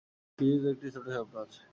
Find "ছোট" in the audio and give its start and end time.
0.95-1.05